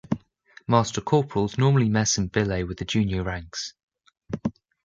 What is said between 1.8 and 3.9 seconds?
mess and billet with the Junior Ranks.